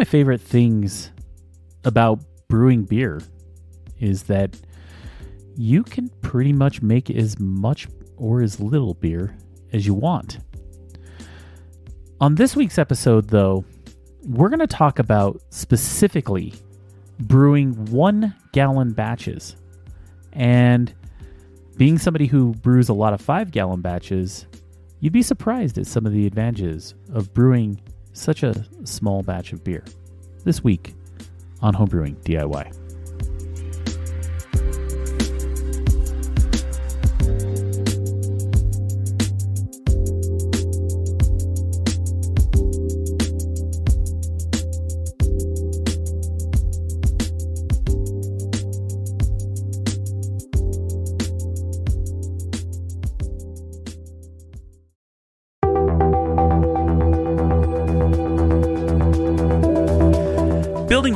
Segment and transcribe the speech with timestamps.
[0.00, 1.10] My favorite things
[1.84, 3.20] about brewing beer
[3.98, 4.58] is that
[5.58, 9.36] you can pretty much make as much or as little beer
[9.74, 10.38] as you want.
[12.18, 13.62] On this week's episode, though,
[14.22, 16.54] we're going to talk about specifically
[17.18, 19.54] brewing one gallon batches.
[20.32, 20.94] And
[21.76, 24.46] being somebody who brews a lot of five gallon batches,
[25.00, 27.82] you'd be surprised at some of the advantages of brewing
[28.20, 29.84] such a small batch of beer.
[30.44, 30.94] This week
[31.62, 32.89] on Homebrewing DIY.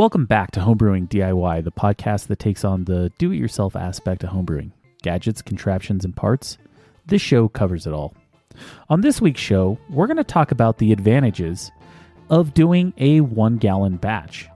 [0.00, 4.24] welcome back to Homebrewing DIY, the podcast that takes on the do it yourself aspect
[4.24, 4.70] of homebrewing
[5.02, 6.56] gadgets, contraptions, and parts.
[7.04, 8.14] This show covers it all.
[8.88, 11.70] On this week's show, we're going to talk about the advantages
[12.30, 14.48] of doing a one gallon batch.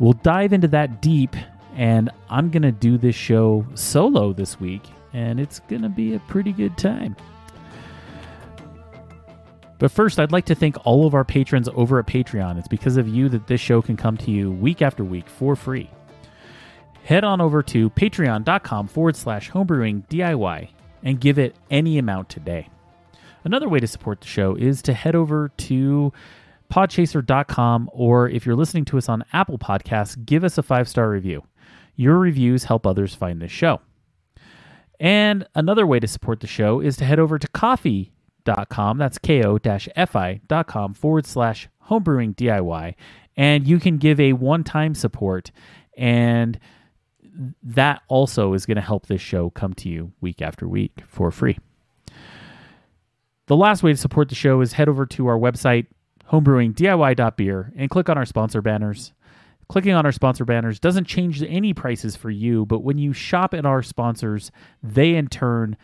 [0.00, 1.36] We'll dive into that deep,
[1.76, 4.82] and I'm going to do this show solo this week,
[5.12, 7.14] and it's going to be a pretty good time.
[9.78, 12.58] But first, I'd like to thank all of our patrons over at Patreon.
[12.58, 15.54] It's because of you that this show can come to you week after week for
[15.54, 15.90] free.
[17.04, 20.70] Head on over to patreon.com forward slash homebrewing DIY
[21.02, 22.68] and give it any amount today.
[23.44, 26.12] Another way to support the show is to head over to
[26.70, 31.08] podchaser.com or if you're listening to us on Apple Podcasts, give us a five star
[31.08, 31.44] review.
[31.96, 33.80] Your reviews help others find this show.
[35.00, 37.48] And another way to support the show is to head over to
[38.48, 38.98] ko-fi.com.
[38.98, 42.94] That's ko-fi.com forward slash homebrewing DIY.
[43.36, 45.50] And you can give a one time support.
[45.96, 46.58] And
[47.62, 51.30] that also is going to help this show come to you week after week for
[51.30, 51.58] free.
[53.46, 55.86] The last way to support the show is head over to our website,
[56.30, 59.12] homebrewingdiy.beer, and click on our sponsor banners.
[59.68, 63.54] Clicking on our sponsor banners doesn't change any prices for you, but when you shop
[63.54, 64.50] at our sponsors,
[64.82, 65.76] they in turn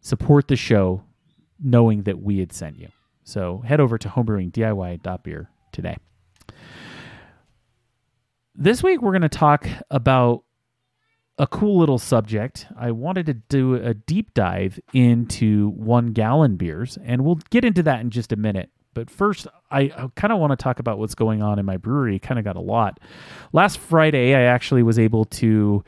[0.00, 1.02] support the show
[1.62, 2.88] knowing that we had sent you.
[3.24, 5.96] So head over to homebrewingdiy.beer today.
[8.54, 10.42] This week, we're going to talk about
[11.38, 12.66] a cool little subject.
[12.76, 17.82] I wanted to do a deep dive into one gallon beers, and we'll get into
[17.84, 18.70] that in just a minute.
[18.94, 21.76] But first, I, I kind of want to talk about what's going on in my
[21.76, 22.18] brewery.
[22.18, 22.98] Kind of got a lot.
[23.52, 25.84] Last Friday, I actually was able to,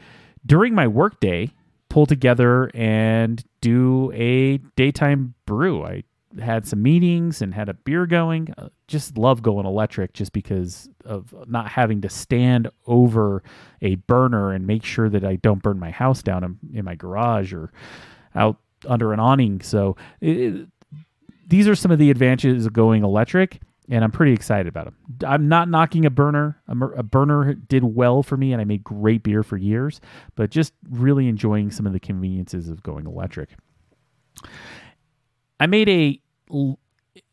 [0.46, 1.50] during my workday,
[1.90, 5.84] pull together and do a daytime brew.
[5.84, 6.04] I
[6.40, 8.54] had some meetings and had a beer going.
[8.56, 13.42] Uh, just love going electric just because of not having to stand over
[13.82, 16.94] a burner and make sure that I don't burn my house down in, in my
[16.94, 17.72] garage or
[18.34, 19.60] out under an awning.
[19.60, 20.68] So it,
[21.46, 23.60] these are some of the advantages of going electric
[23.90, 24.96] and I'm pretty excited about them.
[25.26, 26.62] I'm not knocking a burner.
[26.68, 30.00] A, a, burner did well for me, and I made great beer for years,
[30.36, 33.50] but just really enjoying some of the conveniences of going electric.
[35.58, 36.22] I made a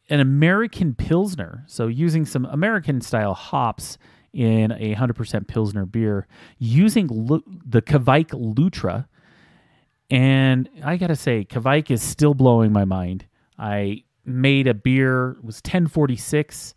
[0.10, 3.98] an American Pilsner, so using some American style hops
[4.34, 6.28] in a 100% Pilsner beer,
[6.60, 7.08] using
[7.66, 9.08] the Kveik Lutra.
[10.10, 13.26] And I got to say, Kveik is still blowing my mind.
[13.58, 16.76] I made a beer, was 1046.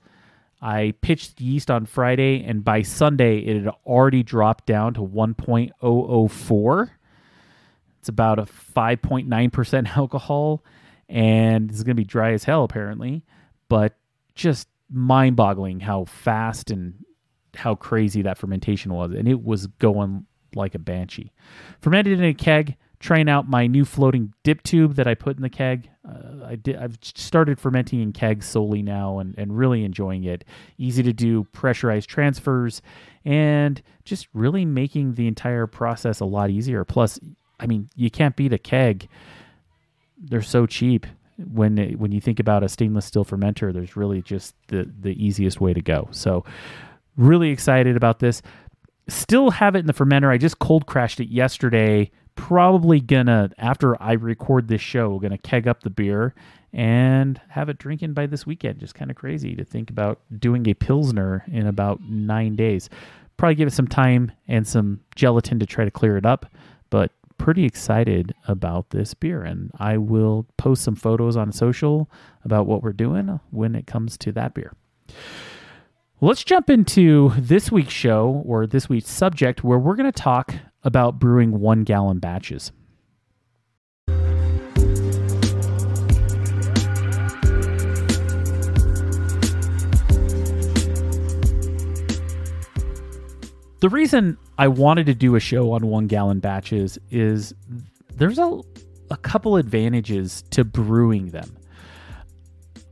[0.62, 6.90] I pitched yeast on Friday, and by Sunday, it had already dropped down to 1.004.
[7.98, 10.64] It's about a 5.9% alcohol
[11.10, 13.24] and it's going to be dry as hell apparently,
[13.68, 13.96] but
[14.36, 16.94] just mind-boggling how fast and
[17.54, 20.24] how crazy that fermentation was, and it was going
[20.54, 21.32] like a banshee.
[21.80, 25.42] Fermented in a keg, trying out my new floating dip tube that I put in
[25.42, 25.90] the keg.
[26.06, 26.76] Uh, I did.
[26.76, 30.44] I've started fermenting in kegs solely now, and and really enjoying it.
[30.78, 32.82] Easy to do pressurized transfers,
[33.24, 36.84] and just really making the entire process a lot easier.
[36.84, 37.18] Plus,
[37.58, 39.08] I mean, you can't beat a keg
[40.20, 41.06] they're so cheap
[41.36, 45.60] when when you think about a stainless steel fermenter there's really just the the easiest
[45.60, 46.44] way to go so
[47.16, 48.42] really excited about this
[49.08, 54.00] still have it in the fermenter i just cold crashed it yesterday probably gonna after
[54.02, 56.34] i record this show we're gonna keg up the beer
[56.72, 58.78] and have it drinking by this weekend.
[58.78, 62.88] Just kind of crazy to think about doing a pilsner in about nine days.
[63.36, 66.46] Probably give it some time and some gelatin to try to clear it up
[66.90, 72.10] but pretty excited about this beer, and I will post some photos on social
[72.44, 74.74] about what we're doing when it comes to that beer.
[76.20, 80.54] Let's jump into this week's show or this week's subject where we're going to talk
[80.82, 82.72] about brewing one gallon batches.
[93.80, 97.54] The reason I wanted to do a show on one gallon batches is
[98.14, 98.60] there's a,
[99.10, 101.56] a couple advantages to brewing them.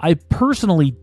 [0.00, 0.96] I personally,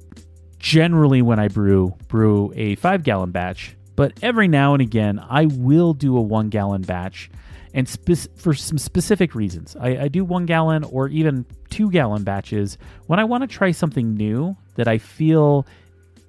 [0.58, 5.46] generally, when I brew, brew a five gallon batch, but every now and again, I
[5.46, 7.30] will do a one gallon batch
[7.74, 9.76] and spe- for some specific reasons.
[9.80, 13.72] I, I, do one gallon or even two gallon batches when I want to try
[13.72, 15.68] something new that I feel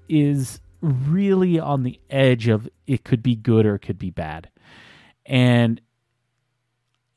[0.08, 4.50] is really on the edge of it could be good or it could be bad.
[5.24, 5.80] And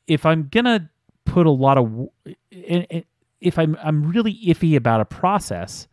[0.06, 0.90] if I'm gonna
[1.24, 2.08] put a lot of
[3.40, 5.86] if I'm I'm really iffy about a process,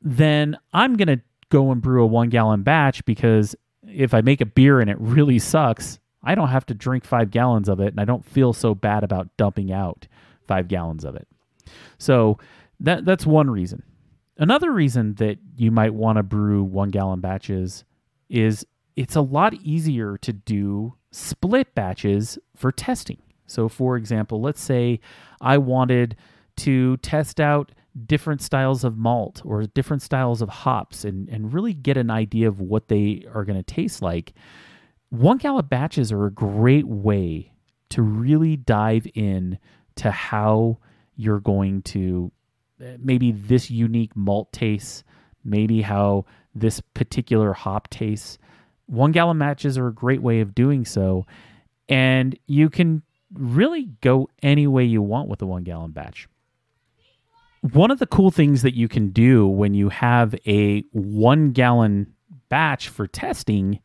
[0.00, 1.20] then I'm gonna
[1.54, 3.54] go and brew a one gallon batch because
[3.86, 7.30] if I make a beer and it really sucks, I don't have to drink five
[7.30, 10.08] gallons of it and I don't feel so bad about dumping out
[10.48, 11.28] five gallons of it.
[11.96, 12.38] So
[12.80, 13.84] that that's one reason.
[14.36, 17.84] Another reason that you might want to brew one gallon batches
[18.28, 23.18] is it's a lot easier to do split batches for testing.
[23.46, 24.98] So, for example, let's say
[25.40, 26.16] I wanted
[26.56, 27.70] to test out
[28.06, 32.48] different styles of malt or different styles of hops and, and really get an idea
[32.48, 34.34] of what they are going to taste like.
[35.10, 37.52] One gallon batches are a great way
[37.90, 39.58] to really dive in
[39.96, 40.78] to how
[41.16, 42.32] you're going to
[42.80, 45.04] uh, maybe this unique malt tastes,
[45.44, 46.24] maybe how
[46.54, 48.38] this particular hop tastes.
[48.86, 51.26] One gallon batches are a great way of doing so.
[51.88, 56.28] And you can really go any way you want with a one gallon batch.
[57.72, 62.12] One of the cool things that you can do when you have a one gallon
[62.50, 63.80] batch for testing,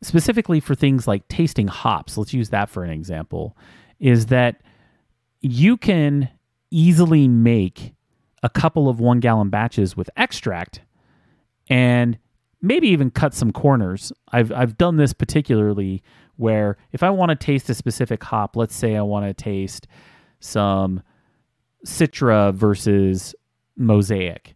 [0.00, 3.58] specifically for things like tasting hops, let's use that for an example,
[4.00, 4.62] is that
[5.42, 6.30] you can
[6.70, 7.94] easily make
[8.42, 10.80] a couple of one gallon batches with extract
[11.68, 12.16] and
[12.62, 14.14] maybe even cut some corners.
[14.32, 16.02] I've, I've done this particularly
[16.36, 19.86] where if I want to taste a specific hop, let's say I want to taste
[20.40, 21.02] some
[21.88, 23.34] Citra versus
[23.76, 24.54] Mosaic.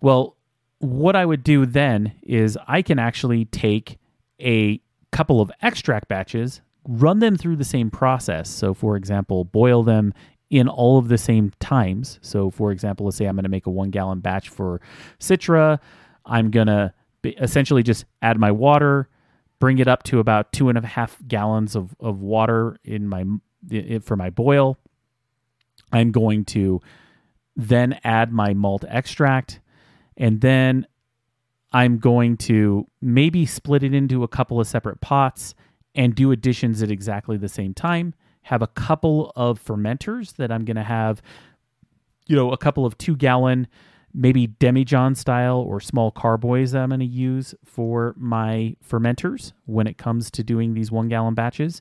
[0.00, 0.36] Well,
[0.78, 3.98] what I would do then is I can actually take
[4.40, 8.48] a couple of extract batches, run them through the same process.
[8.48, 10.14] So, for example, boil them
[10.50, 12.18] in all of the same times.
[12.22, 14.80] So, for example, let's say I'm going to make a one gallon batch for
[15.18, 15.78] Citra.
[16.24, 19.08] I'm going to essentially just add my water,
[19.58, 23.24] bring it up to about two and a half gallons of, of water in my
[24.00, 24.78] for my boil.
[25.92, 26.80] I'm going to
[27.54, 29.60] then add my malt extract,
[30.16, 30.86] and then
[31.72, 35.54] I'm going to maybe split it into a couple of separate pots
[35.94, 38.14] and do additions at exactly the same time.
[38.42, 41.22] Have a couple of fermenters that I'm going to have,
[42.26, 43.68] you know, a couple of two gallon
[44.14, 49.86] maybe demijohn style or small carboys that I'm going to use for my fermenters when
[49.86, 51.80] it comes to doing these one gallon batches.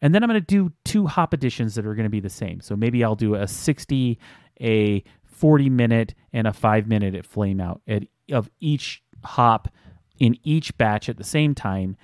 [0.00, 2.30] And then I'm going to do two hop additions that are going to be the
[2.30, 2.60] same.
[2.60, 4.18] So maybe I'll do a 60,
[4.60, 9.68] a 40 minute, and a five minute at flame out at, of each hop
[10.18, 11.96] in each batch at the same time.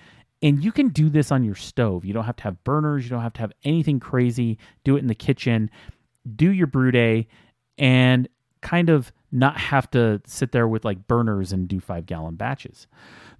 [0.42, 2.04] And you can do this on your stove.
[2.04, 4.58] You don't have to have burners, you don't have to have anything crazy.
[4.84, 5.70] Do it in the kitchen.
[6.34, 7.28] Do your brew day
[7.78, 8.28] and
[8.60, 12.86] kind of not have to sit there with like burners and do five gallon batches.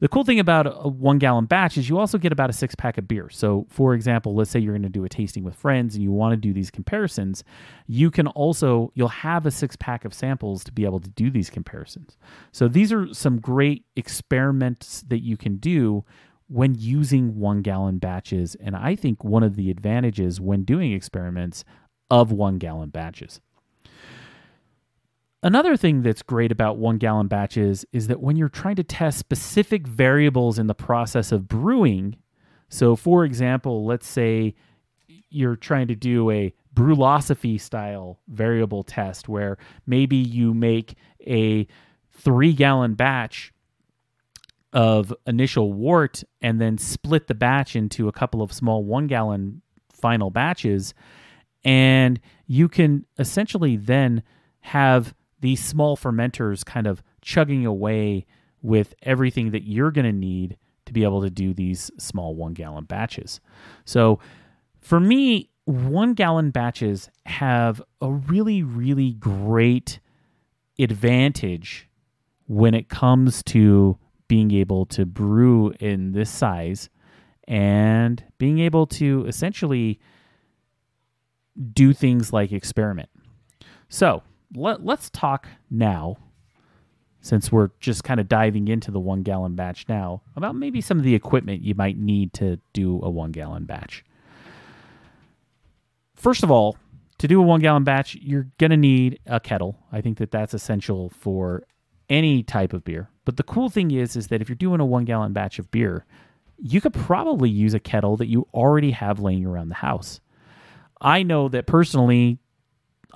[0.01, 2.75] The cool thing about a one gallon batch is you also get about a six
[2.75, 3.29] pack of beer.
[3.31, 6.13] So, for example, let's say you're going to do a tasting with friends and you
[6.13, 7.43] want to do these comparisons,
[7.87, 11.31] you can also, you'll have a six pack of samples to be able to do
[11.31, 12.17] these comparisons.
[12.53, 16.05] So, these are some great experiments that you can do
[16.49, 18.55] when using one gallon batches.
[18.57, 21.65] And I think one of the advantages when doing experiments
[22.11, 23.41] of one gallon batches.
[25.43, 29.19] Another thing that's great about one gallon batches is that when you're trying to test
[29.19, 32.17] specific variables in the process of brewing,
[32.69, 34.57] so for example, let's say
[35.31, 40.95] you're trying to do a Brulosophy style variable test where maybe you make
[41.27, 41.67] a
[42.11, 43.53] three gallon batch
[44.73, 49.63] of initial wort and then split the batch into a couple of small one gallon
[49.93, 50.95] final batches.
[51.65, 54.23] And you can essentially then
[54.61, 58.27] have these small fermenters kind of chugging away
[58.63, 62.55] with everything that you're going to need to be able to do these small one
[62.55, 63.41] gallon batches.
[63.85, 64.19] So
[64.81, 70.01] for me, one gallon batches have a really, really great
[70.79, 71.89] advantage
[72.47, 76.89] when it comes to being able to brew in this size
[77.47, 80.01] and being able to essentially
[81.73, 83.09] do things like experiment.
[83.89, 84.23] So,
[84.55, 86.17] let, let's talk now,
[87.21, 90.99] since we're just kind of diving into the one gallon batch now, about maybe some
[90.99, 94.05] of the equipment you might need to do a one gallon batch.
[96.15, 96.77] First of all,
[97.19, 99.77] to do a one gallon batch, you're going to need a kettle.
[99.93, 101.65] I think that that's essential for
[102.09, 103.11] any type of beer.
[103.25, 105.71] But the cool thing is, is that if you're doing a one gallon batch of
[105.71, 106.07] beer,
[106.57, 110.21] you could probably use a kettle that you already have laying around the house.
[111.01, 112.39] I know that personally,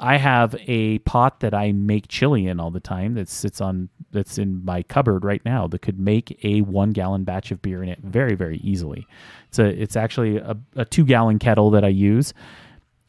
[0.02, 3.88] I have a pot that I make chili in all the time that sits on
[4.10, 7.84] that's in my cupboard right now that could make a one gallon batch of beer
[7.84, 9.06] in it very very easily.
[9.46, 12.34] It's a it's actually a, a two gallon kettle that I use.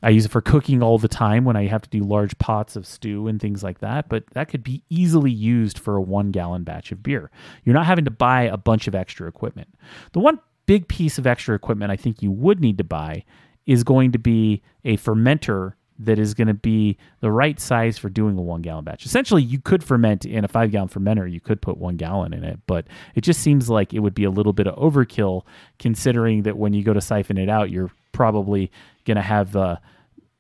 [0.04, 2.76] I use it for cooking all the time when I have to do large pots
[2.76, 4.08] of stew and things like that.
[4.08, 7.32] But that could be easily used for a one gallon batch of beer.
[7.64, 9.70] You're not having to buy a bunch of extra equipment.
[10.12, 13.24] The one big piece of extra equipment I think you would need to buy
[13.66, 18.10] is going to be a fermenter that is going to be the right size for
[18.10, 19.06] doing a one gallon batch.
[19.06, 22.44] Essentially, you could ferment in a five gallon fermenter, you could put one gallon in
[22.44, 22.86] it, but
[23.16, 25.44] it just seems like it would be a little bit of overkill
[25.80, 28.72] considering that when you go to siphon it out, you're probably
[29.06, 29.78] going to have uh,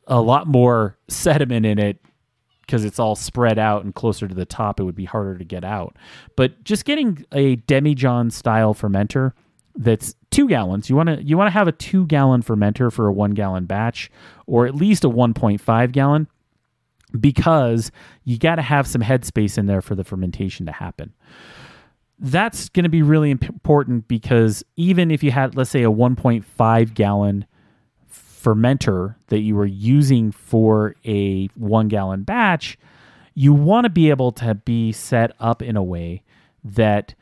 [0.08, 1.98] a lot more sediment in it
[2.62, 5.44] because it's all spread out and closer to the top, it would be harder to
[5.44, 5.98] get out.
[6.36, 9.34] But just getting a demijohn style fermenter
[9.76, 10.90] that's two gallons.
[10.90, 13.66] You want to you want to have a two gallon fermenter for a one gallon
[13.66, 14.12] batch,
[14.48, 16.28] or at least a one point five gallon,
[17.20, 17.92] because
[18.24, 21.13] you got to have some headspace in there for the fermentation to happen.
[22.20, 26.94] That's going to be really important because even if you had, let's say, a 1.5
[26.94, 27.46] gallon
[28.10, 32.78] fermenter that you were using for a one gallon batch,
[33.34, 36.24] you want to be able to be set up in a way
[36.63, 37.13] that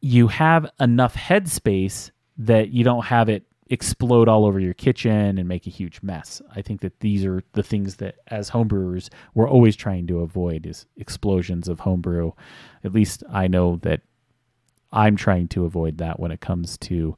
[0.00, 5.46] you have enough headspace that you don't have it explode all over your kitchen and
[5.46, 6.42] make a huge mess.
[6.56, 10.66] I think that these are the things that as homebrewers we're always trying to avoid
[10.66, 12.32] is explosions of homebrew.
[12.82, 14.00] At least I know that
[14.92, 17.16] I'm trying to avoid that when it comes to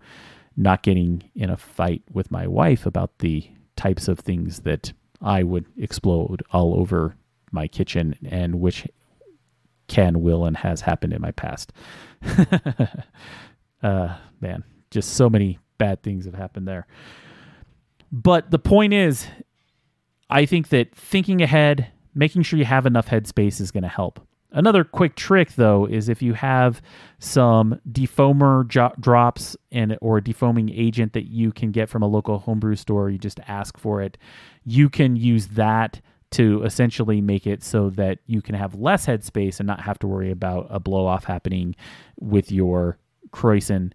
[0.57, 5.43] not getting in a fight with my wife about the types of things that I
[5.43, 7.17] would explode all over
[7.51, 8.87] my kitchen and which
[9.89, 11.73] can, will, and has happened in my past.
[13.83, 16.87] uh, man, just so many bad things have happened there.
[18.13, 19.27] But the point is,
[20.31, 24.21] I think that thinking ahead, making sure you have enough headspace is going to help.
[24.55, 26.83] Another quick trick, though, is if you have
[27.19, 32.07] some defoamer jo- drops and or a defoaming agent that you can get from a
[32.07, 34.19] local homebrew store, you just ask for it.
[34.65, 39.59] You can use that to essentially make it so that you can have less headspace
[39.59, 41.75] and not have to worry about a blow off happening
[42.21, 42.99] with your
[43.31, 43.93] Krausen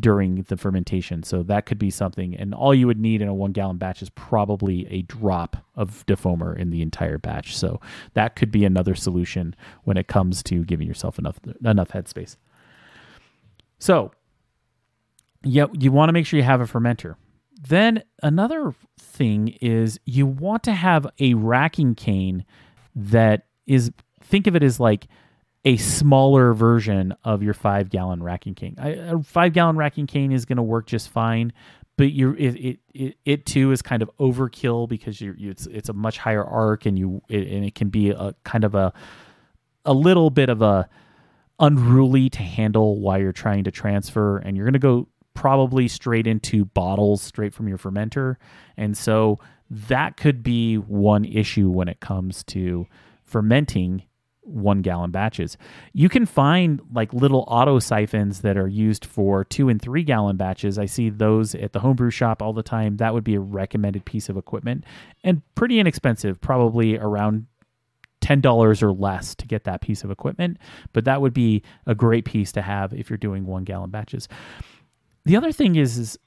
[0.00, 1.22] during the fermentation.
[1.22, 2.34] So that could be something.
[2.34, 6.04] And all you would need in a one gallon batch is probably a drop of
[6.06, 7.56] defoamer in the entire batch.
[7.56, 7.80] So
[8.14, 12.36] that could be another solution when it comes to giving yourself enough enough headspace.
[13.78, 14.12] So
[15.44, 17.14] yeah, you want to make sure you have a fermenter.
[17.60, 22.44] Then another thing is you want to have a racking cane
[22.94, 25.06] that is think of it as like
[25.64, 28.76] a smaller version of your five gallon racking cane.
[28.78, 31.52] A five gallon racking cane is going to work just fine,
[31.96, 35.66] but you it, it, it it too is kind of overkill because you're, you, it's
[35.66, 38.74] it's a much higher arc and you it, and it can be a kind of
[38.74, 38.92] a
[39.84, 40.88] a little bit of a
[41.58, 46.26] unruly to handle while you're trying to transfer and you're going to go probably straight
[46.26, 48.36] into bottles straight from your fermenter
[48.76, 52.86] and so that could be one issue when it comes to
[53.24, 54.02] fermenting
[54.48, 55.56] one gallon batches.
[55.92, 60.36] You can find like little auto siphons that are used for two and three gallon
[60.36, 60.78] batches.
[60.78, 62.96] I see those at the homebrew shop all the time.
[62.96, 64.84] That would be a recommended piece of equipment
[65.22, 67.46] and pretty inexpensive, probably around
[68.22, 70.58] $10 or less to get that piece of equipment.
[70.92, 74.28] But that would be a great piece to have if you're doing one gallon batches.
[75.24, 76.18] The other thing is, is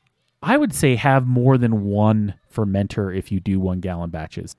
[0.43, 4.55] I would say have more than one fermenter if you do one gallon batches.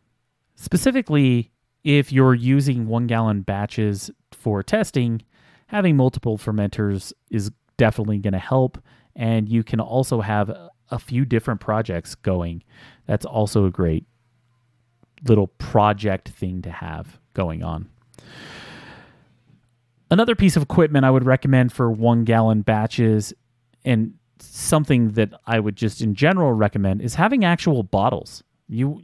[0.57, 1.52] Specifically,
[1.85, 5.23] if you're using one gallon batches for testing,
[5.67, 8.79] having multiple fermenters is definitely going to help.
[9.17, 10.51] And you can also have
[10.91, 12.63] a few different projects going.
[13.07, 14.07] That's also a great
[15.27, 17.89] little project thing to have going on.
[20.11, 23.33] Another piece of equipment I would recommend for one gallon batches
[23.85, 28.43] and something that I would just in general recommend is having actual bottles.
[28.69, 29.03] You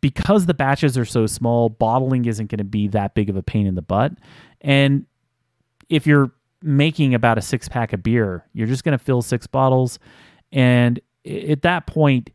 [0.00, 3.42] because the batches are so small, bottling isn't going to be that big of a
[3.42, 4.12] pain in the butt.
[4.60, 5.06] And
[5.88, 9.46] if you're making about a six pack of beer, you're just going to fill six
[9.46, 9.98] bottles.
[10.52, 12.30] And at that point,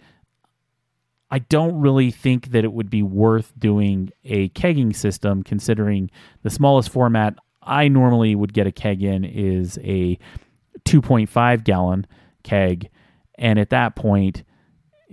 [1.31, 6.09] I don't really think that it would be worth doing a kegging system, considering
[6.43, 10.17] the smallest format I normally would get a keg in is a
[10.85, 12.07] 2.5 gallon
[12.43, 12.89] keg.
[13.38, 14.43] And at that point,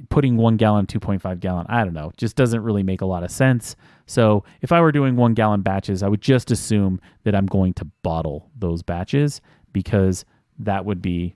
[0.09, 3.31] putting one gallon, 2.5 gallon, I don't know, just doesn't really make a lot of
[3.31, 3.77] sense.
[4.07, 7.73] So if I were doing one gallon batches, I would just assume that I'm going
[7.75, 9.41] to bottle those batches
[9.73, 10.25] because
[10.59, 11.35] that would be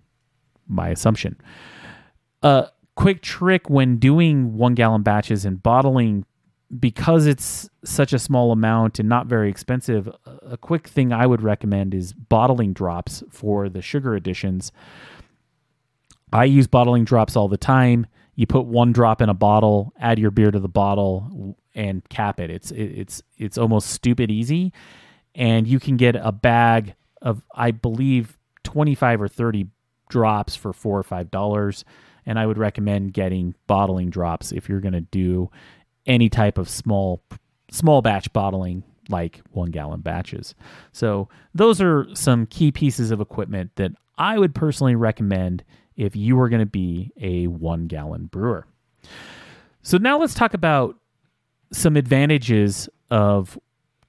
[0.69, 1.41] my assumption.
[2.43, 6.25] A quick trick when doing one gallon batches and bottling,
[6.79, 10.09] because it's such a small amount and not very expensive,
[10.43, 14.71] a quick thing I would recommend is bottling drops for the sugar additions.
[16.33, 18.07] I use bottling drops all the time
[18.41, 22.41] you put one drop in a bottle, add your beer to the bottle, and cap
[22.41, 22.49] it.
[22.49, 24.73] It's it, it's it's almost stupid easy,
[25.35, 29.67] and you can get a bag of I believe twenty five or thirty
[30.09, 31.85] drops for four or five dollars.
[32.25, 35.51] And I would recommend getting bottling drops if you're going to do
[36.07, 37.23] any type of small
[37.71, 40.55] small batch bottling like one gallon batches.
[40.93, 45.63] So those are some key pieces of equipment that I would personally recommend
[45.97, 48.67] if you are going to be a one gallon brewer.
[49.83, 50.97] So now let's talk about
[51.73, 53.59] some advantages of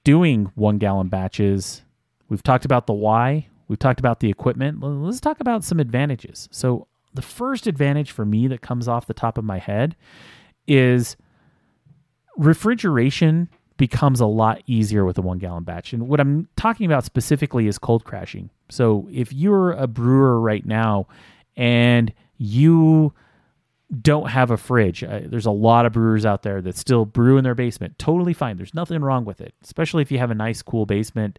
[0.04, 1.82] doing one gallon batches.
[2.28, 4.80] We've talked about the why, we've talked about the equipment.
[4.80, 6.48] Let's talk about some advantages.
[6.50, 9.96] So the first advantage for me that comes off the top of my head
[10.66, 11.16] is
[12.36, 15.92] refrigeration becomes a lot easier with a one gallon batch.
[15.92, 18.50] And what I'm talking about specifically is cold crashing.
[18.68, 21.06] So if you're a brewer right now
[21.56, 23.12] and you
[24.00, 27.36] don't have a fridge, uh, there's a lot of brewers out there that still brew
[27.36, 27.98] in their basement.
[27.98, 28.56] Totally fine.
[28.56, 31.38] There's nothing wrong with it, especially if you have a nice, cool basement.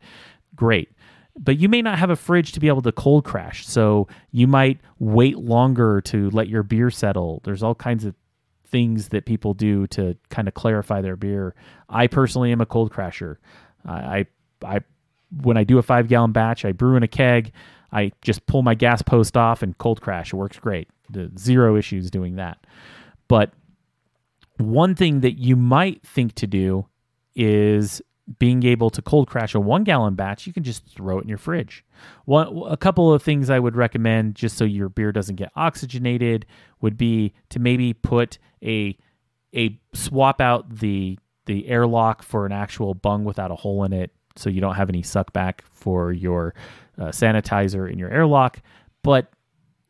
[0.55, 0.91] Great.
[1.35, 3.65] But you may not have a fridge to be able to cold crash.
[3.65, 7.41] So you might wait longer to let your beer settle.
[7.43, 8.13] There's all kinds of
[8.67, 11.55] things that people do to kind of clarify their beer.
[11.89, 13.37] I personally am a cold crasher.
[13.83, 14.27] I,
[14.63, 14.81] I,
[15.41, 17.51] when I do a five gallon batch, I brew in a keg.
[17.93, 20.33] I just pull my gas post off and cold crash.
[20.33, 20.89] It works great.
[21.09, 22.65] The zero issues doing that.
[23.27, 23.53] But
[24.57, 26.87] one thing that you might think to do
[27.35, 28.01] is
[28.39, 31.29] being able to cold crash a one gallon batch, you can just throw it in
[31.29, 31.83] your fridge.
[32.25, 36.45] One, a couple of things I would recommend just so your beer doesn't get oxygenated
[36.81, 38.97] would be to maybe put a
[39.55, 44.11] a swap out the the airlock for an actual bung without a hole in it
[44.35, 46.55] so you don't have any suck back for your
[46.97, 48.59] uh, sanitizer in your airlock
[49.03, 49.27] but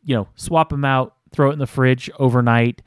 [0.04, 2.82] you know swap them out throw it in the fridge overnight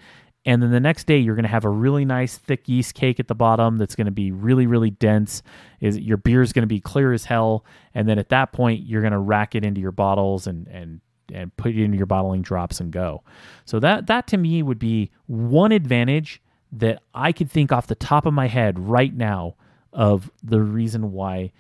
[0.47, 3.19] and then the next day you're going to have a really nice thick yeast cake
[3.19, 5.43] at the bottom that's going to be really really dense.
[5.81, 8.87] Is your beer is going to be clear as hell and then at that point
[8.87, 11.01] you're going to rack it into your bottles and and
[11.35, 13.25] and put it into your bottling drops and go.
[13.65, 16.41] So that that to me would be one advantage
[16.73, 19.55] that i could think off the top of my head right now
[19.93, 21.53] of the reason why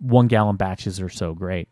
[0.00, 1.68] one gallon batches are so great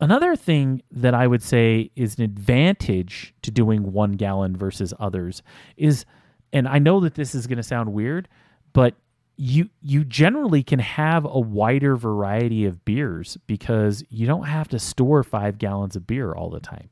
[0.00, 5.42] Another thing that I would say is an advantage to doing one gallon versus others
[5.76, 6.04] is,
[6.52, 8.28] and I know that this is going to sound weird,
[8.72, 8.94] but
[9.36, 14.78] you you generally can have a wider variety of beers because you don't have to
[14.78, 16.90] store five gallons of beer all the time.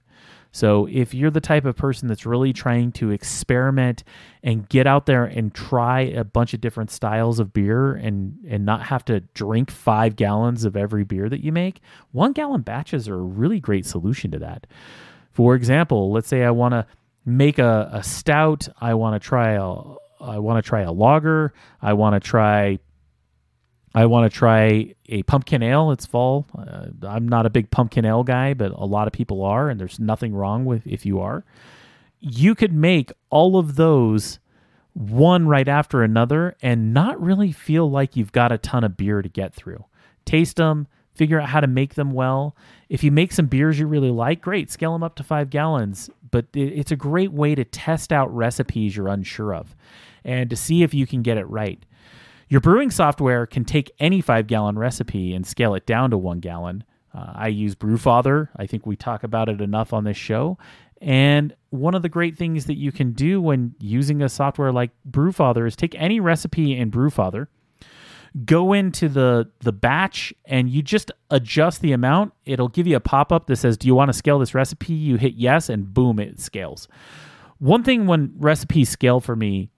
[0.57, 4.03] So if you're the type of person that's really trying to experiment
[4.43, 8.65] and get out there and try a bunch of different styles of beer and and
[8.65, 13.07] not have to drink 5 gallons of every beer that you make, 1 gallon batches
[13.07, 14.67] are a really great solution to that.
[15.31, 16.87] For example, let's say I want to
[17.27, 19.75] make a, a stout, I want to try a
[20.23, 22.79] I want to try a lager, I want to try
[23.97, 25.91] I want to try a pumpkin ale.
[25.91, 26.45] It's fall.
[26.57, 29.81] Uh, I'm not a big pumpkin ale guy, but a lot of people are, and
[29.81, 31.47] there's nothing wrong with if you are.
[32.21, 34.39] You could make all of those
[34.93, 39.23] one right after another and not really feel like you've got a ton of beer
[39.23, 39.83] to get through.
[40.27, 42.55] Taste them, figure out how to make them well.
[42.91, 46.11] If you make some beers you really like, great, scale them up to five gallons.
[46.31, 49.75] But it's a great way to test out recipes you're unsure of
[50.23, 51.83] and to see if you can get it right.
[52.49, 56.41] Your brewing software can take any five gallon recipe and scale it down to one
[56.41, 56.85] gallon.
[57.13, 58.49] Uh, I use Brewfather.
[58.57, 60.59] I think we talk about it enough on this show.
[61.01, 64.91] And one of the great things that you can do when using a software like
[65.11, 67.49] Brewfather is take any recipe in Brewfather,
[68.45, 72.33] go into the the batch, and you just adjust the amount.
[72.45, 74.95] It'll give you a pop up that says, "Do you want to scale this recipe?"
[74.95, 76.89] You hit yes, and boom, it scales.
[77.59, 79.71] One thing when recipes scale for me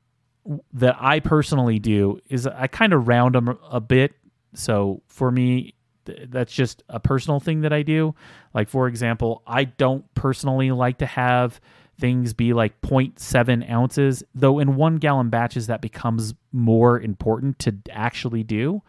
[0.72, 4.14] that I personally do is I kind of round them a bit.
[4.54, 5.74] So for me,
[6.06, 8.14] th- that's just a personal thing that I do.
[8.54, 11.60] Like for example, I don't personally like to have
[12.00, 17.74] things be like 0.7 ounces, though in one gallon batches that becomes more important to
[17.90, 18.82] actually do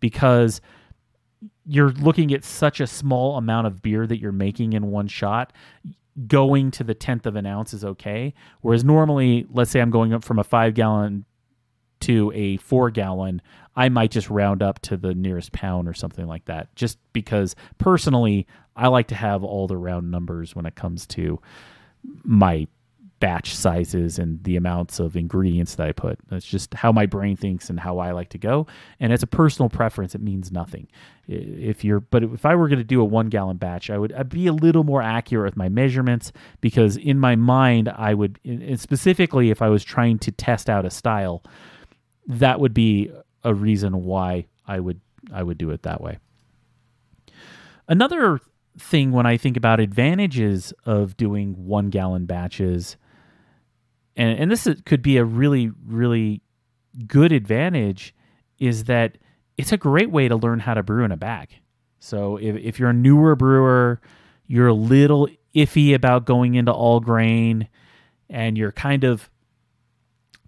[0.00, 0.60] because
[1.64, 5.52] you're looking at such a small amount of beer that you're making in one shot
[6.26, 8.34] going to the tenth of an ounce is okay.
[8.60, 11.24] Whereas normally, let's say I'm going up from a five gallon
[12.00, 13.42] to a four gallon,
[13.74, 16.74] I might just round up to the nearest pound or something like that.
[16.74, 21.40] Just because personally, I like to have all the round numbers when it comes to
[22.22, 22.66] my
[23.18, 26.18] batch sizes and the amounts of ingredients that I put.
[26.28, 28.66] That's just how my brain thinks and how I like to go.
[29.00, 30.88] And as a personal preference, it means nothing.
[31.26, 34.12] If you're, but if I were going to do a one gallon batch, I would
[34.12, 38.38] I'd be a little more accurate with my measurements because in my mind, I would,
[38.76, 41.42] specifically if I was trying to test out a style,
[42.26, 43.10] that would be
[43.44, 45.00] a reason why I would
[45.32, 46.18] I would do it that way.
[47.88, 48.40] Another
[48.78, 52.96] thing when I think about advantages of doing one gallon batches
[54.16, 56.42] and and this is, could be a really really
[57.06, 58.14] good advantage
[58.58, 59.18] is that
[59.56, 61.50] it's a great way to learn how to brew in a bag.
[61.98, 64.00] So if if you're a newer brewer,
[64.46, 67.68] you're a little iffy about going into all grain
[68.28, 69.30] and you're kind of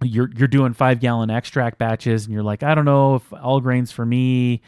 [0.03, 3.59] you're you're doing 5 gallon extract batches and you're like, I don't know if all
[3.59, 4.61] grains for me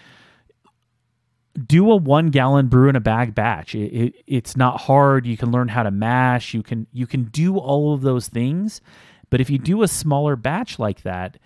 [1.68, 3.76] do a one gallon brew in a bag batch.
[3.76, 5.26] It, it, it's not hard.
[5.26, 6.54] You can learn how to mash.
[6.54, 8.82] You can you can do all of those things.
[9.30, 11.38] But if you do a smaller batch like that,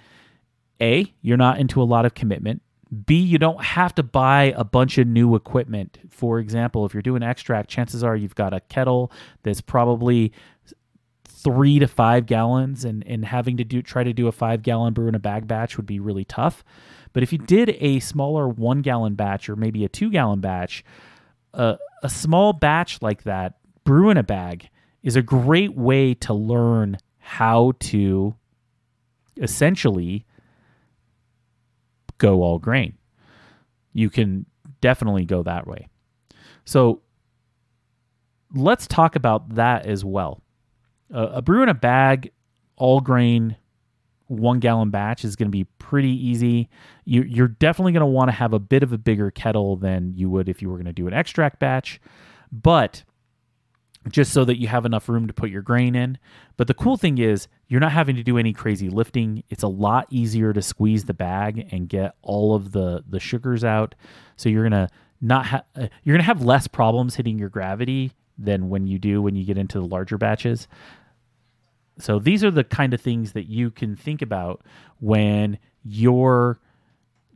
[0.82, 2.62] a you're not into a lot of commitment.
[3.06, 5.98] B you don't have to buy a bunch of new equipment.
[6.10, 9.12] For example, if you're doing extract, chances are you've got a kettle
[9.44, 10.32] that's probably
[11.28, 14.94] three to five gallons, and and having to do try to do a five gallon
[14.94, 16.64] brew in a bag batch would be really tough.
[17.16, 20.84] But if you did a smaller one gallon batch or maybe a two gallon batch,
[21.54, 23.54] uh, a small batch like that,
[23.86, 24.70] brew in a bag,
[25.02, 28.36] is a great way to learn how to
[29.38, 30.26] essentially
[32.18, 32.98] go all grain.
[33.94, 34.46] You can
[34.82, 35.88] definitely go that way.
[36.66, 37.02] So
[38.54, 40.42] let's talk about that as well.
[41.14, 42.34] Uh, a brew in a bag,
[42.76, 43.56] all grain
[44.28, 46.70] one gallon batch is going to be pretty easy.
[47.06, 50.14] You, are definitely going to want to have a bit of a bigger kettle than
[50.16, 52.02] you would if you were going to do an extract batch,
[52.52, 53.04] but
[54.10, 56.18] just so that you have enough room to put your grain in.
[56.58, 59.44] But the cool thing is, you're not having to do any crazy lifting.
[59.50, 63.64] It's a lot easier to squeeze the bag and get all of the the sugars
[63.64, 63.96] out.
[64.36, 64.90] So you're gonna
[65.22, 65.64] not ha-
[66.04, 69.58] you're gonna have less problems hitting your gravity than when you do when you get
[69.58, 70.68] into the larger batches.
[71.98, 74.64] So these are the kind of things that you can think about
[75.00, 76.60] when you're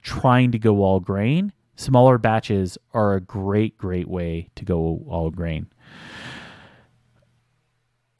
[0.02, 1.54] trying to go all grain.
[1.76, 5.68] Smaller batches are a great, great way to go all grain.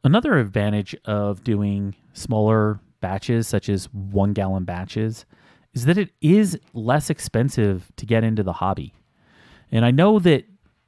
[0.04, 5.26] Another advantage of doing smaller batches, such as one gallon batches,
[5.74, 8.94] is that it is less expensive to get into the hobby.
[9.72, 10.46] And I know that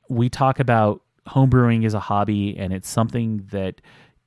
[0.09, 3.81] we talk about homebrewing as a hobby and it's something that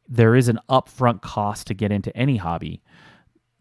[0.09, 2.83] there is an upfront cost to get into any hobby.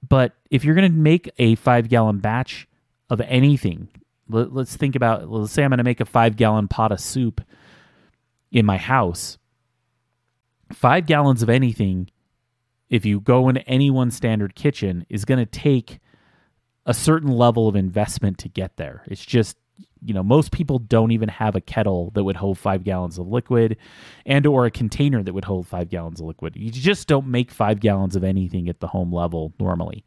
[0.07, 2.67] But if you're going to make a five gallon batch
[3.09, 3.89] of anything,
[4.29, 6.99] let, us think about, let's say I'm going to make a five gallon pot of
[6.99, 7.41] soup
[8.51, 9.37] in my house.
[10.71, 12.09] Five gallons of anything,
[12.89, 15.99] if you go into any one standard kitchen, is going to take
[16.85, 19.03] a certain level of investment to get there.
[19.07, 19.57] It's just
[20.01, 23.27] you know most people don't even have a kettle that would hold five gallons of
[23.27, 23.77] liquid
[24.25, 26.55] and or a container that would hold five gallons of liquid.
[26.55, 30.03] You just don't make five gallons of anything at the home level normally.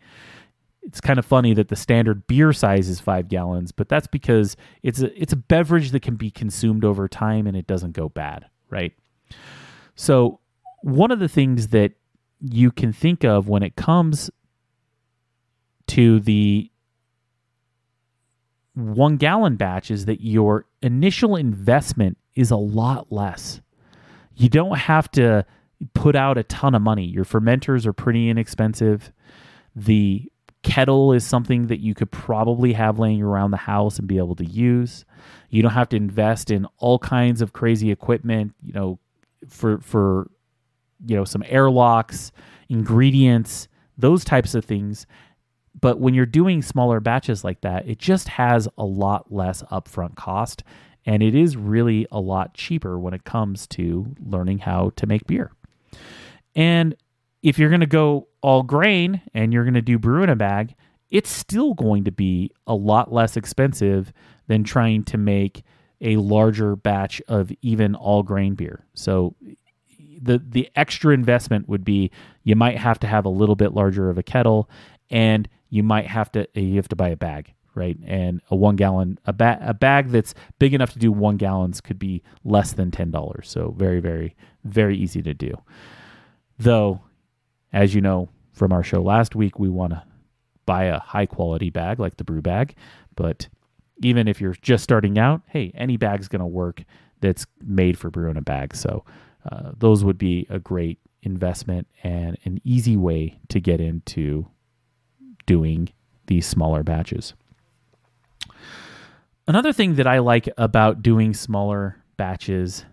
[0.83, 4.57] It's kind of funny that the standard beer size is five gallons but that's because
[4.83, 8.09] it's a it's a beverage that can be consumed over time and it doesn't go
[8.09, 8.92] bad right?
[9.94, 10.40] So
[10.83, 11.92] one of the things that
[12.40, 14.31] you can think of when it comes
[15.88, 16.70] to the
[18.77, 23.61] one gallon batch is that your initial investment is a lot less.
[24.35, 25.47] You don't have to
[25.95, 27.07] put out a ton of money.
[27.07, 29.11] Your fermenters are pretty inexpensive.
[29.75, 30.31] The
[30.62, 34.37] kettle is something that you could probably have laying around the house and be able
[34.37, 35.07] to use.
[35.49, 38.99] You don't have to invest in all kinds of crazy equipment, you know,
[39.49, 40.31] for for
[41.05, 42.33] you know, some airlocks,
[42.69, 45.07] ingredients, those types of things.
[45.81, 50.17] But when you're doing smaller batches like that, it just has a lot less upfront
[50.17, 50.62] cost.
[51.05, 55.27] And it is really a lot cheaper when it comes to learning how to make
[55.27, 55.53] beer.
[56.55, 56.97] And
[57.43, 60.37] if you're going to go all grain and you're going to do brew in a
[60.37, 60.75] bag,
[61.11, 64.12] it's still going to be a lot less expensive
[64.49, 65.62] than trying to make
[66.01, 68.85] a larger batch of even all grain beer.
[68.95, 69.35] So
[70.21, 72.11] the the extra investment would be
[72.43, 74.69] you might have to have a little bit larger of a kettle
[75.11, 77.99] and you might have to you have to buy a bag right?
[78.07, 81.81] And a one gallon a, ba- a bag that's big enough to do one gallons
[81.81, 83.49] could be less than ten dollars.
[83.49, 85.53] So very very very easy to do.
[86.59, 87.03] Though
[87.73, 90.03] as you know from our show last week we want to
[90.64, 92.75] buy a high quality bag like the brew bag.
[93.14, 93.49] But
[94.03, 96.83] even if you're just starting out hey any bag's going to work
[97.21, 98.75] that's made for brewing a bag.
[98.75, 99.05] So
[99.51, 104.49] uh, those would be a great investment and an easy way to get into
[105.47, 105.89] doing
[106.27, 107.35] these smaller batches.
[109.49, 112.85] Another thing that I like about doing smaller batches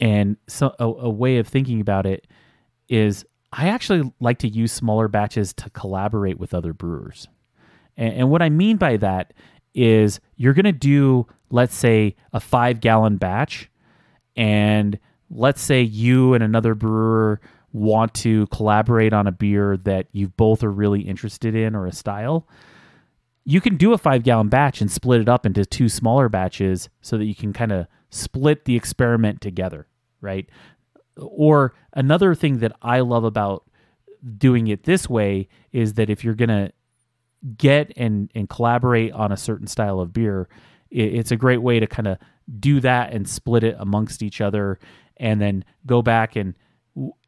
[0.00, 2.26] and so a, a, way of thinking about it
[2.88, 7.26] is I actually like to use smaller batches to collaborate with other brewers.
[7.96, 9.32] And, and what I mean by that
[9.74, 13.70] is you're going to do, let's say, a five gallon batch,
[14.36, 14.98] and
[15.30, 17.40] let's say you and another brewer
[17.72, 21.92] want to collaborate on a beer that you both are really interested in or a
[21.92, 22.48] style,
[23.44, 26.88] you can do a five gallon batch and split it up into two smaller batches
[27.00, 29.86] so that you can kind of split the experiment together,
[30.20, 30.48] right?
[31.16, 33.64] Or another thing that I love about
[34.36, 36.72] doing it this way is that if you're going to
[37.56, 40.48] get and, and collaborate on a certain style of beer,
[40.90, 42.18] it, it's a great way to kind of
[42.58, 44.78] do that and split it amongst each other,
[45.18, 46.54] and then go back and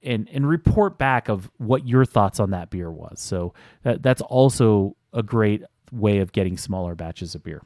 [0.02, 3.20] and and report back of what your thoughts on that beer was.
[3.20, 7.62] So that, that's also a great way of getting smaller batches of beer.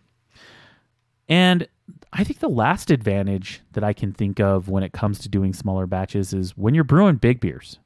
[1.29, 1.69] And
[2.13, 5.53] I think the last advantage that I can think of when it comes to doing
[5.53, 7.79] smaller batches is when you're brewing big beers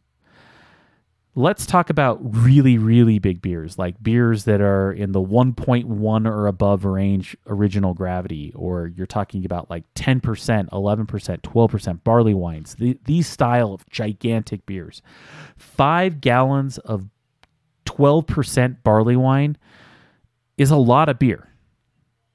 [1.35, 6.47] let's talk about really, really big beers, like beers that are in the 1.1 or
[6.47, 10.21] above range original gravity, or you're talking about like 10%,
[10.71, 15.01] 11%, 12% barley wines, the, these style of gigantic beers.
[15.57, 17.07] Five gallons of
[17.87, 19.57] 12% barley wine
[20.57, 21.49] is a lot of beer.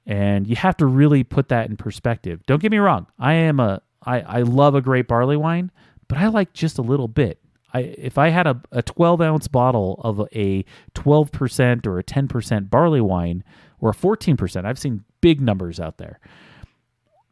[0.06, 2.40] And you have to really put that in perspective.
[2.46, 3.06] Don't get me wrong.
[3.18, 5.70] I am a I, I love a great barley wine,
[6.08, 7.38] but I like just a little bit
[7.74, 12.70] I, if I had a, a 12 ounce bottle of a 12% or a 10%
[12.70, 13.42] barley wine
[13.80, 16.20] or a 14%, I've seen big numbers out there.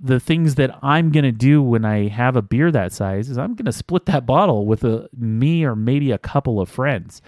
[0.01, 3.39] The things that I'm going to do when I have a beer that size is
[3.39, 7.23] I'm going to split that bottle with a, me or maybe a couple of friends.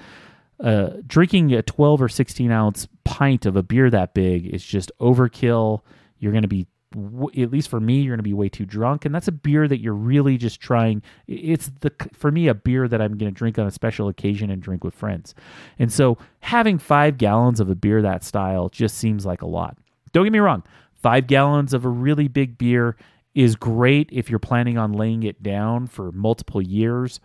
[0.58, 4.90] Uh, drinking a 12 or 16 ounce pint of a beer that big is just
[5.00, 5.82] overkill.
[6.18, 9.04] You're going to be at least for me, you're going to be way too drunk.
[9.04, 11.02] And that's a beer that you're really just trying.
[11.26, 14.50] It's the, for me, a beer that I'm going to drink on a special occasion
[14.50, 15.34] and drink with friends.
[15.78, 19.76] And so having five gallons of a beer that style just seems like a lot.
[20.12, 20.62] Don't get me wrong.
[20.94, 22.96] Five gallons of a really big beer
[23.34, 27.20] is great if you're planning on laying it down for multiple years.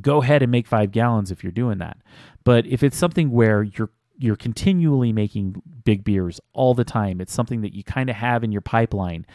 [0.00, 1.98] Go ahead and make five gallons if you're doing that.
[2.42, 7.20] But if it's something where you're you're continually making big beers all the time.
[7.20, 9.26] It's something that you kind of have in your pipeline.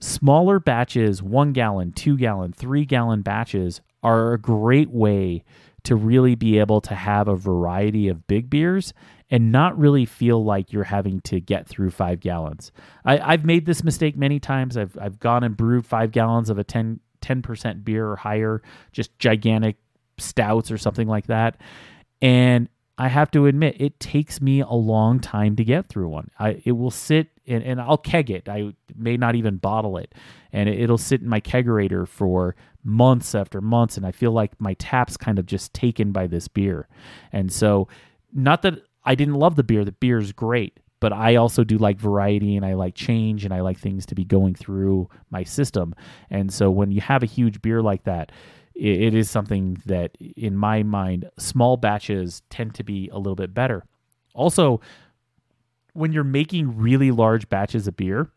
[0.00, 5.44] Smaller batches, one gallon, two gallon, three gallon batches are a great way
[5.84, 8.92] to really be able to have a variety of big beers
[9.30, 12.72] and not really feel like you're having to get through five gallons.
[13.04, 14.76] I, have made this mistake many times.
[14.76, 18.62] I've, I've gone and brewed five gallons of a 10, 10% beer or higher,
[18.92, 19.76] just gigantic
[20.18, 21.56] stouts or something like that.
[22.20, 26.30] And I have to admit, it takes me a long time to get through one.
[26.38, 28.48] I it will sit and, and I'll keg it.
[28.48, 30.14] I may not even bottle it,
[30.52, 34.58] and it, it'll sit in my kegerator for months after months, and I feel like
[34.60, 36.88] my tap's kind of just taken by this beer.
[37.32, 37.88] And so,
[38.32, 39.84] not that I didn't love the beer.
[39.84, 43.52] The beer is great, but I also do like variety and I like change and
[43.52, 45.94] I like things to be going through my system.
[46.30, 48.32] And so, when you have a huge beer like that
[48.76, 53.34] it, it is something that, in my mind, small batches tend to be a little
[53.34, 53.84] bit better.
[54.34, 54.80] Also,
[55.94, 58.30] when you're making really large batches of beer,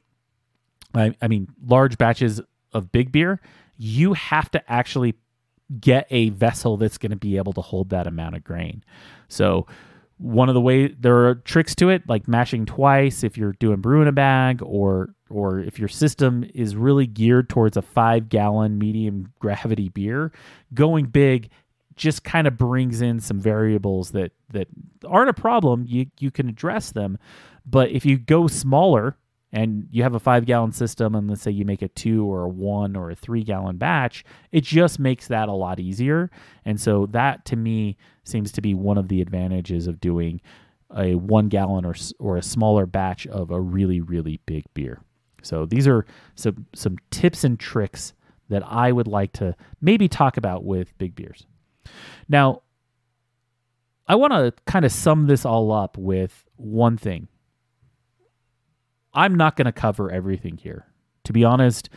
[0.94, 2.42] I, I mean, large batches
[2.74, 3.42] of big beer,
[3.78, 5.16] you have to actually
[5.80, 8.84] get a vessel that's going to be able to hold that amount of grain.
[9.28, 9.68] So,
[10.20, 13.82] one of the way there are tricks to it, like mashing twice if you're doing
[13.82, 18.30] brew in a bag, or or if your system is really geared towards a five
[18.30, 20.32] gallon medium gravity beer,
[20.74, 21.50] going big
[21.96, 24.68] just kind of brings in some variables that that
[25.06, 25.86] aren't a problem.
[25.88, 27.18] You you can address them,
[27.66, 29.18] but if you go smaller
[29.52, 32.44] and you have a five gallon system and let's say you make a two or
[32.44, 36.30] a one or a three gallon batch, it just makes that a lot easier.
[36.66, 37.98] And so that to me
[38.30, 40.42] seems to be one of the advantages of doing
[40.96, 45.02] a one gallon or, or a smaller batch of a really, really big beer.
[45.42, 48.14] So these are some, some tips and tricks
[48.50, 51.46] that I would like to maybe talk about with big beers.
[52.28, 52.64] Now,
[54.08, 57.28] I want to kind of sum this all up with one thing
[59.14, 60.86] I'm not going to cover everything here.
[61.26, 61.90] To be honest,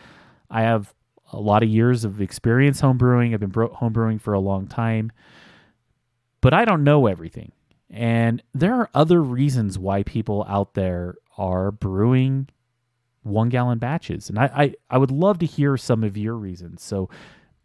[0.50, 0.94] I have
[1.32, 3.34] a lot of years of experience homebrewing.
[3.34, 5.12] I've been bro- homebrewing for a long time,
[6.42, 7.52] but I don't know everything.
[7.88, 12.48] And there are other reasons why people out there are brewing
[13.22, 14.28] one gallon batches.
[14.28, 16.82] And I, I, I would love to hear some of your reasons.
[16.82, 17.08] So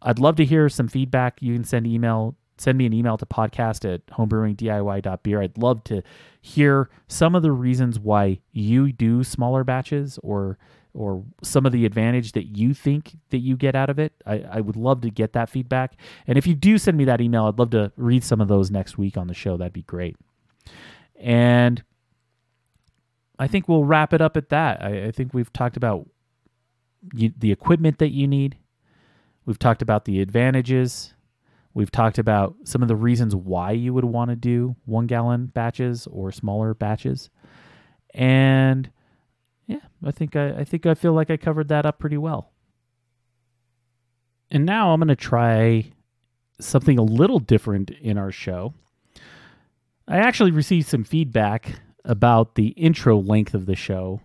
[0.00, 1.42] I'd love to hear some feedback.
[1.42, 5.42] You can send email send me an email to podcast at homebrewingdiy.beer.
[5.42, 6.02] I'd love to
[6.40, 10.58] hear some of the reasons why you do smaller batches or
[10.98, 14.12] or some of the advantage that you think that you get out of it.
[14.26, 15.94] I, I would love to get that feedback.
[16.26, 18.70] And if you do send me that email, I'd love to read some of those
[18.70, 19.56] next week on the show.
[19.56, 20.16] That'd be great.
[21.20, 21.82] And
[23.38, 24.82] I think we'll wrap it up at that.
[24.82, 26.08] I, I think we've talked about
[27.14, 28.56] you, the equipment that you need.
[29.46, 31.14] We've talked about the advantages
[31.78, 35.46] We've talked about some of the reasons why you would want to do one gallon
[35.46, 37.30] batches or smaller batches.
[38.12, 38.90] And
[39.68, 42.50] yeah, I think I, I think I feel like I covered that up pretty well.
[44.50, 45.92] And now I'm going to try
[46.58, 48.74] something a little different in our show.
[50.08, 54.20] I actually received some feedback about the intro length of the show.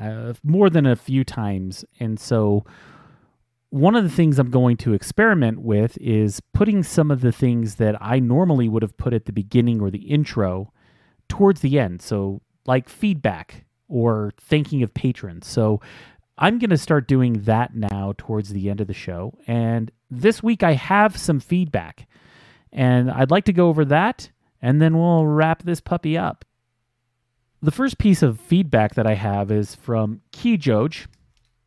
[0.00, 1.84] uh, more than a few times.
[2.00, 2.64] And so,
[3.70, 7.74] one of the things I'm going to experiment with is putting some of the things
[7.76, 10.72] that I normally would have put at the beginning or the intro
[11.28, 12.00] towards the end.
[12.00, 15.46] So, like feedback or thinking of patrons.
[15.46, 15.80] So,
[16.40, 19.36] I'm going to start doing that now towards the end of the show.
[19.48, 22.06] And this week I have some feedback.
[22.72, 24.30] And I'd like to go over that
[24.60, 26.44] and then we'll wrap this puppy up.
[27.60, 31.06] The first piece of feedback that I have is from Kijoj,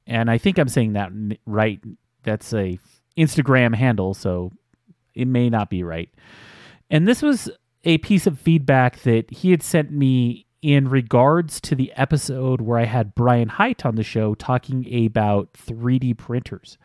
[0.07, 1.11] and I think I'm saying that
[1.45, 1.82] right.
[2.24, 2.80] That's a
[3.17, 4.51] Instagram handle, so
[5.13, 6.09] it may not be right.
[6.89, 7.49] And this was
[7.84, 12.78] a piece of feedback that he had sent me in regards to the episode where
[12.78, 16.78] I had Brian Height on the show talking about 3D printers.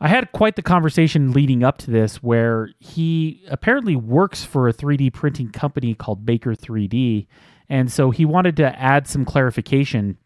[0.00, 4.72] I had quite the conversation leading up to this where he apparently works for a
[4.72, 7.26] 3D printing company called Baker 3D.
[7.68, 10.18] And so he wanted to add some clarification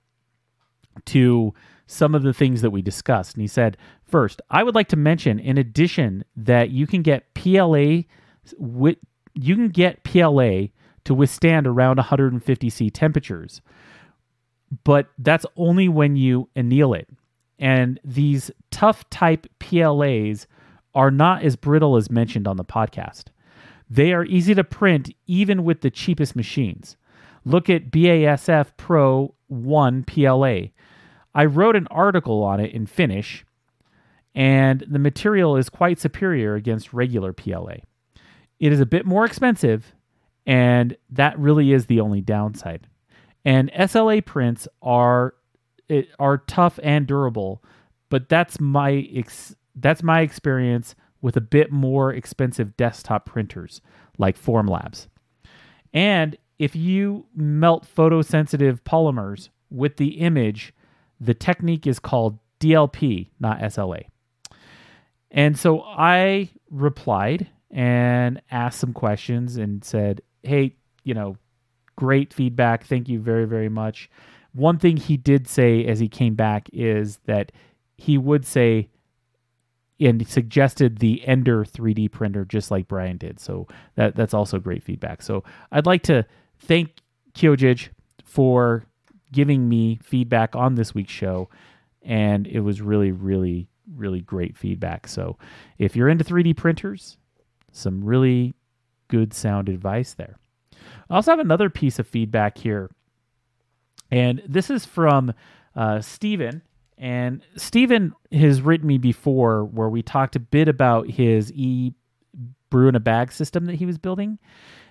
[1.06, 1.54] to
[1.86, 3.34] some of the things that we discussed.
[3.34, 7.34] And he said, First, I would like to mention, in addition, that you can get
[7.34, 8.02] PLA.
[8.58, 8.96] You
[9.34, 10.68] can get PLA
[11.09, 13.62] to withstand around 150 C temperatures.
[14.84, 17.09] But that's only when you anneal it.
[17.59, 20.46] And these tough type PLAs
[20.94, 23.28] are not as brittle as mentioned on the podcast.
[23.88, 26.98] They are easy to print even with the cheapest machines.
[27.42, 30.59] Look at BASF Pro 1 PLA.
[31.34, 33.46] I wrote an article on it in Finnish,
[34.34, 37.76] and the material is quite superior against regular PLA.
[38.61, 39.94] It is a bit more expensive,
[40.49, 42.88] and that really is the only downside.
[43.44, 45.34] And SLA prints are
[46.18, 47.62] are tough and durable,
[48.09, 53.80] but that's my ex- that's my experience with a bit more expensive desktop printers
[54.16, 55.07] like Formlabs.
[55.92, 60.74] And if you melt photosensitive polymers with the image,
[61.20, 64.05] the technique is called DLP, not SLA.
[65.30, 70.74] And so I replied and asked some questions and said, hey,
[71.05, 71.36] you know,
[71.96, 72.84] great feedback.
[72.84, 74.11] Thank you very, very much.
[74.53, 77.53] One thing he did say as he came back is that
[77.96, 78.88] he would say
[80.01, 83.40] and suggested the Ender 3D printer just like Brian did.
[83.40, 85.22] So that that's also great feedback.
[85.22, 85.42] So
[85.72, 86.24] I'd like to
[86.59, 86.90] thank
[87.34, 87.88] Kyojij
[88.24, 88.84] for
[89.32, 91.49] giving me feedback on this week's show
[92.03, 95.09] and it was really really really great feedback.
[95.09, 95.36] So
[95.78, 97.16] if you're into 3D printers,
[97.72, 98.55] some really
[99.09, 100.38] good sound advice there.
[101.11, 102.90] I also have another piece of feedback here,
[104.11, 105.32] and this is from
[105.74, 106.62] uh, Stephen.
[107.00, 111.92] And Stephen has written me before where we talked a bit about his e
[112.70, 114.38] brew in a bag system that he was building.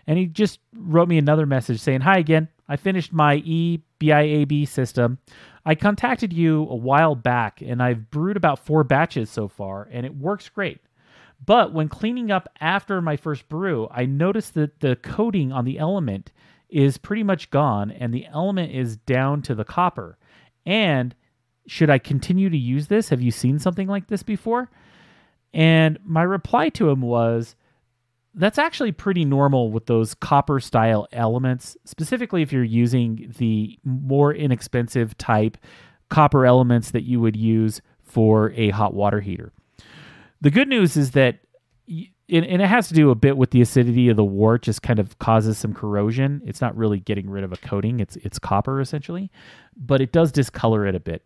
[0.08, 2.48] And he just wrote me another message saying, Hi again.
[2.70, 5.20] I finished my eBIAB system.
[5.66, 10.06] I contacted you a while back and I've brewed about four batches so far, and
[10.06, 10.80] it works great.
[11.46, 15.80] But when cleaning up after my first brew, I noticed that the coating on the
[15.80, 16.32] element
[16.70, 20.18] is pretty much gone and the element is down to the copper.
[20.66, 21.16] And
[21.68, 23.10] should I continue to use this?
[23.10, 24.70] Have you seen something like this before?
[25.54, 27.56] And my reply to him was
[28.34, 34.34] that's actually pretty normal with those copper style elements, specifically if you're using the more
[34.34, 35.58] inexpensive type
[36.10, 39.52] copper elements that you would use for a hot water heater.
[40.42, 41.40] The good news is that,
[41.88, 45.00] and it has to do a bit with the acidity of the wort, just kind
[45.00, 46.42] of causes some corrosion.
[46.46, 49.32] It's not really getting rid of a coating; it's it's copper essentially,
[49.76, 51.24] but it does discolor it a bit.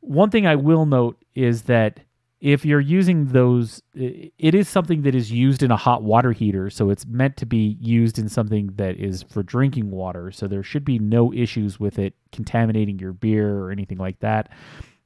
[0.00, 2.00] One thing I will note is that
[2.40, 6.70] if you're using those, it is something that is used in a hot water heater,
[6.70, 10.30] so it's meant to be used in something that is for drinking water.
[10.30, 14.50] So there should be no issues with it contaminating your beer or anything like that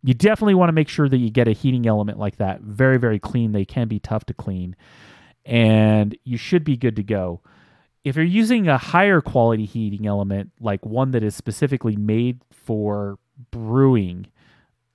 [0.03, 2.61] you definitely want to make sure that you get a heating element like that.
[2.63, 3.53] Very very clean.
[3.53, 4.77] They can be tough to clean.
[5.45, 7.41] And you should be good to go.
[8.05, 13.19] If you're using a higher quality heating element like one that is specifically made for
[13.51, 14.27] brewing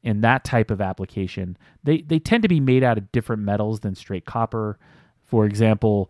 [0.03, 3.81] in that type of application they they tend to be made out of different metals
[3.81, 4.79] than straight copper.
[5.23, 6.09] For example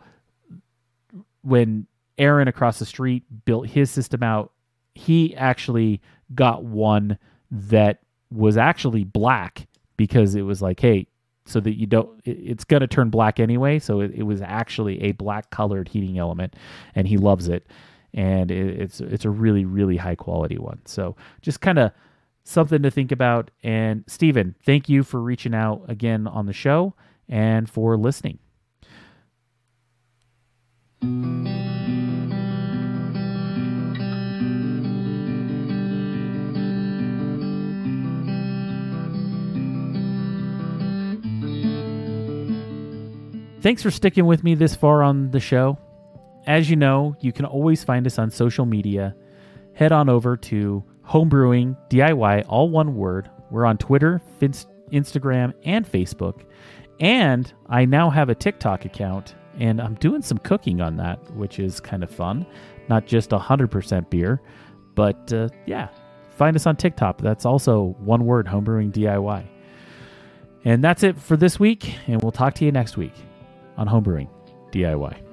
[1.41, 1.88] when
[2.18, 4.52] aaron across the street built his system out
[4.93, 6.02] he actually
[6.34, 7.18] got one
[7.52, 8.00] that
[8.32, 9.68] was actually black
[9.98, 11.08] because it was like, hey,
[11.46, 13.80] so that you don't, it, it's going to turn black anyway.
[13.80, 16.56] So it, it, was actually a black colored heating element,
[16.96, 17.68] and he loves it,
[18.14, 20.82] and it, it's it's a really really high quality one.
[20.86, 21.92] So just kind of
[22.44, 23.52] something to think about.
[23.64, 26.94] And Stephen, thank you for reaching out again on the show
[27.28, 28.40] and for listening.
[43.66, 45.76] Thanks for sticking with me this far on the show.
[46.45, 49.16] As you know, you can always find us on social media.
[49.74, 53.28] Head on over to Homebrewing DIY, all one word.
[53.49, 56.43] We're on Twitter, Instagram, and Facebook.
[56.99, 61.57] And I now have a TikTok account, and I'm doing some cooking on that, which
[61.57, 62.45] is kind of fun.
[62.88, 64.43] Not just 100% beer,
[64.93, 65.88] but uh, yeah,
[66.38, 67.18] find us on TikTok.
[67.18, 69.43] That's also one word, Homebrewing DIY.
[70.66, 73.13] And that's it for this week, and we'll talk to you next week
[73.78, 74.30] on Homebrewing
[74.72, 75.25] DIY.